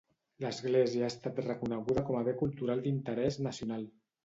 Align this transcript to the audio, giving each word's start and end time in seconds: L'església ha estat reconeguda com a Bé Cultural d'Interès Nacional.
L'església 0.45 1.03
ha 1.07 1.09
estat 1.15 1.41
reconeguda 1.43 2.05
com 2.09 2.19
a 2.21 2.23
Bé 2.31 2.35
Cultural 2.41 2.85
d'Interès 2.89 3.41
Nacional. 3.53 3.89